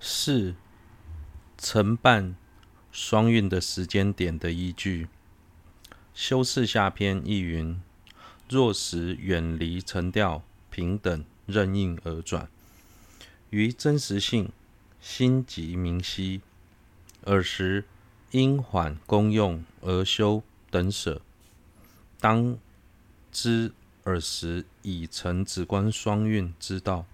[0.00, 0.54] 是
[1.58, 2.34] 承办
[2.90, 5.08] 双运的时间点的依据。
[6.14, 7.80] 修饰下篇亦云：
[8.48, 12.48] 若时远离沉调，平等任应而转，
[13.50, 14.50] 于真实性
[15.00, 16.40] 心即明晰，
[17.24, 17.84] 尔时
[18.32, 21.20] 因缓功用而修等舍，
[22.18, 22.58] 当
[23.30, 23.72] 知
[24.04, 27.06] 尔时已成止观双运之道，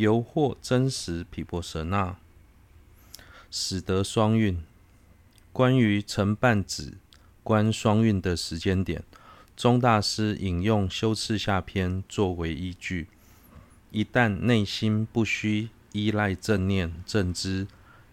[0.00, 2.16] 由或真实毗婆舍那，
[3.50, 4.60] 使得双运。
[5.52, 6.94] 关于承办止
[7.42, 9.02] 观双运的时间点，
[9.56, 13.08] 宗大师引用修次下篇作为依据。
[13.90, 17.66] 一旦内心不需依赖正念正知，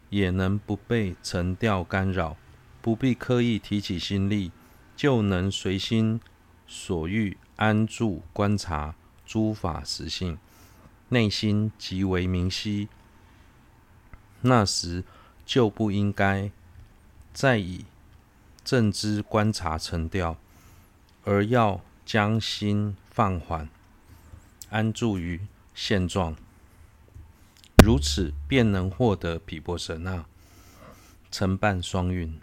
[0.09, 2.35] 也能不被沉调干扰，
[2.81, 4.51] 不必刻意提起心力，
[4.95, 6.19] 就能随心
[6.67, 8.95] 所欲安住观察
[9.25, 10.39] 诸法实性，
[11.09, 12.89] 内心极为明晰。
[14.41, 15.03] 那时
[15.45, 16.51] 就不应该
[17.33, 17.85] 再以
[18.63, 20.37] 正知观察沉调，
[21.23, 23.69] 而要将心放缓，
[24.69, 25.41] 安住于
[25.73, 26.35] 现状，
[27.77, 30.25] 如此便能获得毗婆舍那，
[31.31, 32.39] 承办双运。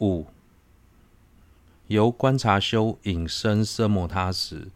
[0.00, 0.26] 五、
[1.86, 4.68] 由观察修引生奢摩他时，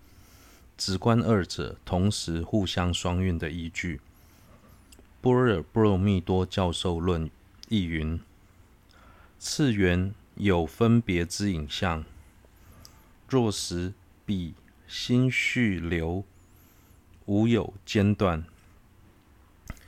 [0.78, 4.00] 止观二者同时互相双运的依据。
[5.20, 7.28] 般若波罗蜜多教授论
[7.68, 8.18] 亦云。
[9.40, 12.04] 次缘有分别之影像，
[13.28, 13.92] 若时
[14.24, 14.54] 彼
[14.86, 16.24] 心续流，
[17.26, 18.44] 无有间断，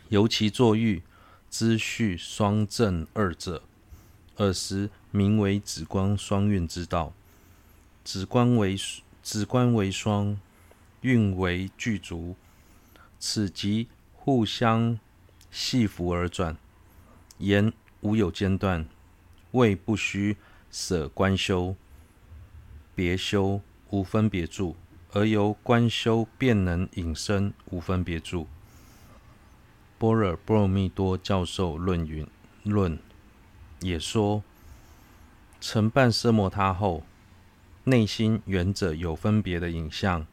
[0.08, 1.02] 由其作欲
[1.48, 3.62] 知续双证二者，
[4.36, 7.12] 尔时名为止观双运之道。
[8.04, 8.76] 止观为
[9.22, 10.38] 止观为双，
[11.02, 12.36] 运为具足，
[13.18, 14.98] 此即互相
[15.50, 16.56] 系缚而转，
[17.38, 18.86] 言无有间断。
[19.52, 20.36] 谓不须
[20.70, 21.74] 舍观修，
[22.94, 24.76] 别修无分别住，
[25.12, 28.46] 而由观修便能引生无分别住。
[29.98, 32.26] 般若波罗蜜多教授论云
[32.62, 32.98] 论
[33.80, 34.44] 也说，
[35.60, 37.02] 承办奢摩他后，
[37.84, 40.24] 内心缘者有分别的影像，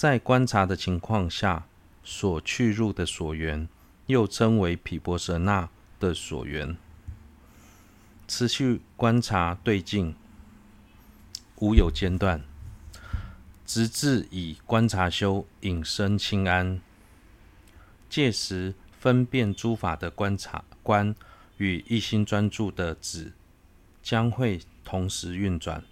[0.00, 1.66] 在观察的情况下
[2.04, 3.68] 所去入的所缘，
[4.06, 6.76] 又称为毗婆舍那的所缘。
[8.28, 10.14] 持续观察对境，
[11.56, 12.44] 无有间断，
[13.66, 16.80] 直至以观察修引生轻安。
[18.08, 21.12] 届时分辨诸法的观察观
[21.56, 23.32] 与一心专注的止，
[24.00, 25.82] 将会同时运转，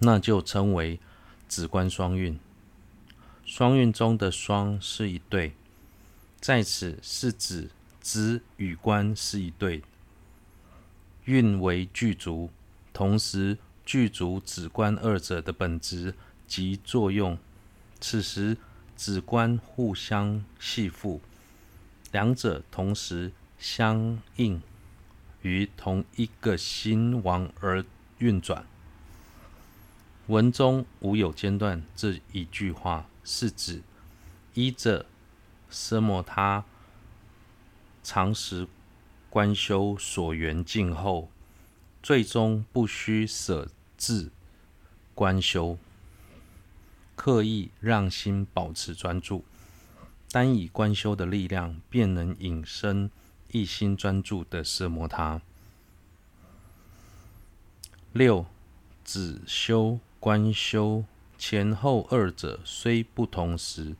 [0.00, 1.00] 那就称为
[1.48, 2.38] 止观双运。
[3.46, 5.52] 双运中的双是一对，
[6.40, 7.70] 在此是指
[8.02, 9.82] 止与观是一对。
[11.26, 12.50] 运为具足，
[12.92, 16.14] 同时具足止观二者的本质
[16.48, 17.38] 及作用。
[18.00, 18.56] 此时
[18.96, 21.20] 止观互相系缚，
[22.10, 23.30] 两者同时
[23.60, 24.60] 相应
[25.42, 27.84] 于同一个心王而
[28.18, 28.66] 运转。
[30.26, 33.82] 文中无有间断这一句话，是指
[34.54, 35.04] 依着
[35.68, 36.64] 奢摩他
[38.04, 38.68] 常时
[39.28, 41.28] 观修所缘境后，
[42.02, 44.30] 最终不需舍置
[45.12, 45.76] 观修，
[47.16, 49.44] 刻意让心保持专注，
[50.30, 53.10] 单以观修的力量，便能引生
[53.50, 55.42] 一心专注的奢摩他。
[58.12, 58.46] 六、
[59.04, 61.04] 只修观修
[61.38, 63.94] 前后二者虽不同时，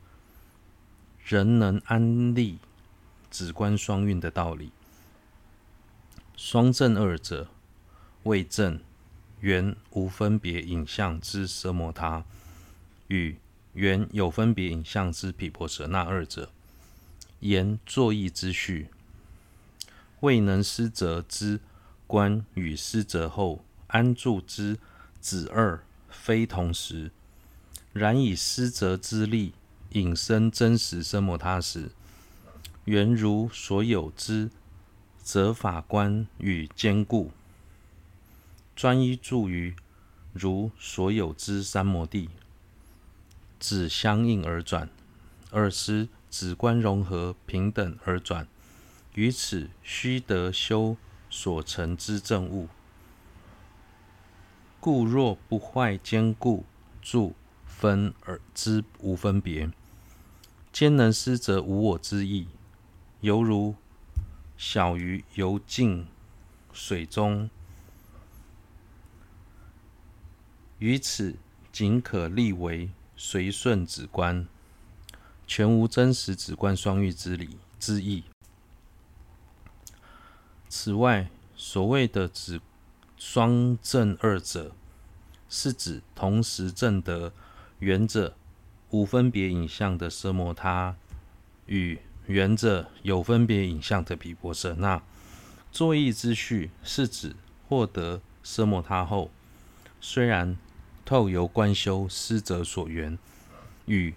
[1.23, 2.59] 仍能安立
[3.29, 4.71] 止观双运的道理。
[6.35, 7.47] 双证二者，
[8.23, 8.79] 谓证
[9.39, 12.25] 缘无分别影像之奢摩他，
[13.07, 13.37] 与
[13.73, 16.51] 缘有分别影像之毗婆舍那二者，
[17.39, 18.89] 言作意之序。
[20.21, 21.59] 未能施则之
[22.07, 24.79] 观与施则后安住之
[25.19, 27.11] 子二非同时，
[27.93, 29.53] 然以思择之力
[29.91, 31.91] 引生真实奢摩他时，
[32.85, 34.49] 原如所有之。
[35.23, 37.31] 则法观与坚固，
[38.77, 39.75] 专一住于
[40.31, 42.29] 如所有之三摩地，
[43.59, 44.89] 只相应而转，
[45.51, 48.47] 尔时止观融合平等而转，
[49.15, 50.95] 于此须得修
[51.29, 52.69] 所成之正悟。
[54.79, 56.63] 故若不坏坚固
[57.01, 57.35] 住
[57.77, 59.69] 分而之无分别，
[60.73, 62.47] 兼能施则无我之意，
[63.21, 63.75] 犹如
[64.57, 66.07] 小鱼游进
[66.73, 67.51] 水中，
[70.79, 71.35] 于此
[71.71, 74.47] 仅可立为随顺止观，
[75.45, 78.23] 全无真实止观双运之理之意。
[80.67, 82.59] 此外，所谓的止
[83.15, 84.71] 双证二者，
[85.47, 87.31] 是指同时证得
[87.79, 88.35] 缘者
[88.89, 90.95] 无分别影像的奢摩他
[91.65, 95.01] 与缘者有分别影像的毗婆舍那。
[95.71, 97.35] 作意之序是指
[97.67, 99.29] 获得奢摩他后，
[100.01, 100.57] 虽然
[101.05, 103.17] 透由观修施者所缘，
[103.85, 104.13] 与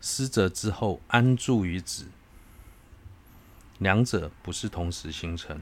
[0.00, 2.06] 施者之后安住于止，
[3.78, 5.60] 两者不是同时形成。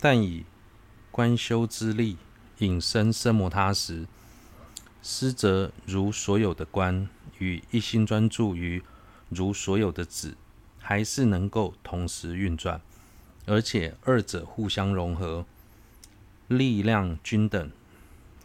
[0.00, 0.44] 但以
[1.10, 2.18] 观修之力
[2.58, 4.06] 引生奢摩他时，
[5.02, 7.08] 师则如所有的观
[7.38, 8.82] 与一心专注于
[9.28, 10.34] 如所有的止，
[10.78, 12.80] 还是能够同时运转，
[13.46, 15.46] 而且二者互相融合，
[16.48, 17.70] 力量均等。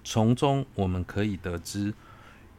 [0.03, 1.93] 从中我们可以得知，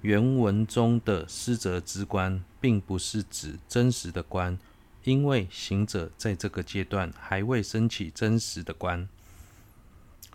[0.01, 4.59] 原文中的师则之观，并不是指真实的观。
[5.05, 9.07] 因为行者在这个阶段还未升起真实的观，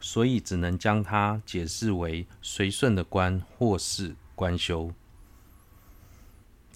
[0.01, 4.93] 所以只能将它解释为随顺的观或是观修。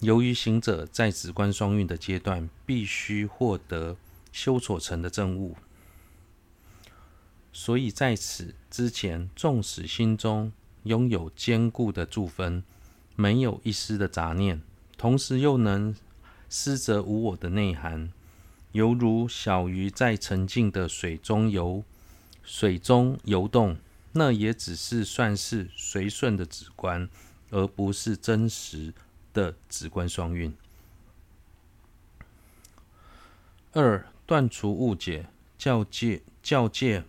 [0.00, 3.96] 由于行者在止观双运的阶段必须获得
[4.32, 5.56] 修所成的证悟，
[7.52, 10.52] 所以在此之前，纵使心中
[10.82, 12.62] 拥有坚固的住分，
[13.16, 14.60] 没有一丝的杂念，
[14.98, 15.94] 同时又能
[16.50, 18.12] 思择无我的内涵，
[18.72, 21.82] 犹如小鱼在沉静的水中游，
[22.44, 23.76] 水中游动，
[24.12, 27.08] 那也只是算是随顺的止观，
[27.50, 28.94] 而不是真实
[29.32, 30.54] 的止观双运。
[33.72, 35.26] 二、断除误解，
[35.58, 37.04] 教界教界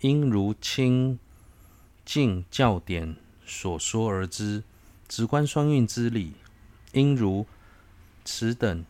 [0.00, 1.18] 应如清
[2.04, 4.62] 净教典所说而知，
[5.06, 6.32] 直观双运之理，
[6.92, 7.46] 应如。
[8.24, 8.84] 此等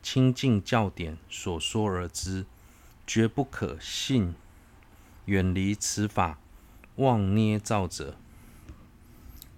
[0.00, 2.46] 清净教典所说而知，
[3.04, 4.34] 绝不可信。
[5.26, 6.38] 远离此法，
[6.96, 8.16] 妄捏造者。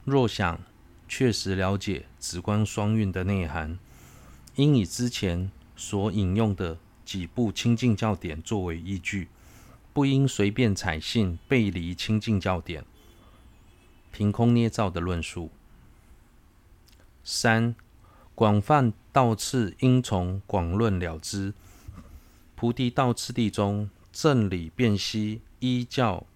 [0.04, 0.60] 若想
[1.08, 3.78] 确实了解止观双运的内涵，
[4.56, 9.28] 应以之前所引用的几部清净教典作为依据，
[9.92, 12.84] 不应随便采信背离清净教典、
[14.10, 15.50] 凭空捏造的论述。
[17.22, 17.74] 三。
[18.34, 21.52] 广泛道次应从广论了知。
[22.56, 26.26] 菩提道次第中，正理辨析依教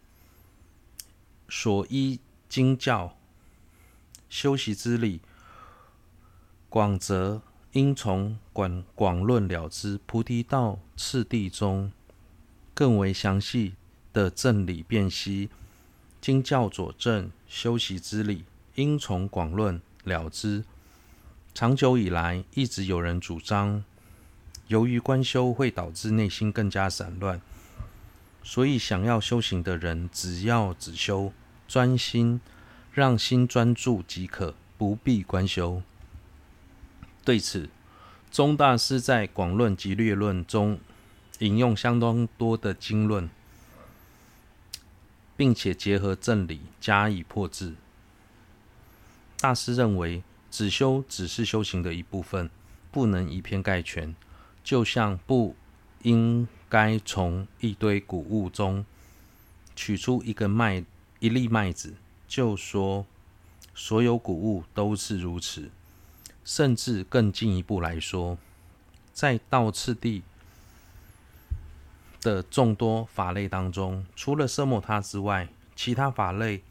[1.48, 3.16] 所依经教
[4.28, 5.20] 修习之理，
[6.68, 7.42] 广则
[7.72, 9.98] 应从广广论了之。
[10.06, 11.90] 菩提道次第中
[12.72, 13.74] 更为详细
[14.12, 15.50] 的正理辨析
[16.20, 18.44] 经教佐证修习之理，
[18.76, 20.64] 应从广论了之。
[21.52, 23.82] 长久以来，一直有人主张，
[24.68, 27.40] 由于观修会导致内心更加散乱，
[28.48, 31.32] 所以想要修行的人，只要只修
[31.66, 32.40] 专心，
[32.92, 35.82] 让心专注即可，不必观修。
[37.24, 37.68] 对此，
[38.30, 40.78] 宗大师在《广论及略论》中
[41.40, 43.28] 引用相当多的经论，
[45.36, 47.74] 并且结合正理加以破置。
[49.40, 50.22] 大师认为。
[50.48, 52.48] 只修只是修行的一部分，
[52.90, 54.14] 不能以偏概全。
[54.64, 55.54] 就像不
[56.06, 58.86] 应该从一堆谷物中
[59.74, 60.84] 取出一个麦
[61.18, 61.94] 一粒麦子，
[62.28, 63.04] 就说
[63.74, 65.68] 所有谷物都是如此。
[66.44, 68.38] 甚至更进一步来说，
[69.12, 70.22] 在道次第
[72.20, 76.62] 的众多法类当中，除了色摩他之外，其他法类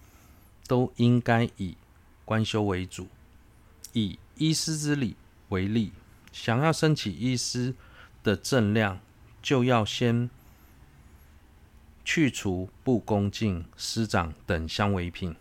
[0.66, 1.76] 都应该以
[2.24, 3.10] 观修为主。
[3.92, 5.18] 以医师之理
[5.50, 5.92] 为例，
[6.32, 7.76] 想要升起医师
[8.24, 8.98] 的正量，
[9.46, 10.28] 就要先
[12.04, 15.36] 去除不恭敬师长等相违品。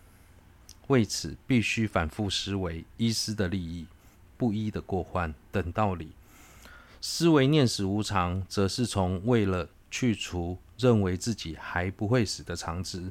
[0.88, 3.87] 为此，必须反复思维依师的利益、
[4.37, 6.11] 不依的过患等道理。
[7.00, 13.11] 思维念死无常，则是从为了去除认为自己还不会死的常执。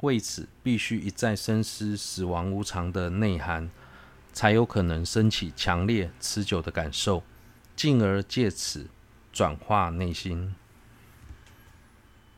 [0.00, 3.70] 为此，必须一再深思死亡无常的内涵。
[4.32, 7.22] 才有可能升起强烈持久的感受，
[7.76, 8.88] 进而借此
[9.32, 10.54] 转化内心。